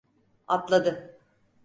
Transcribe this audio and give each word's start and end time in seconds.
Atladı. 0.47 1.15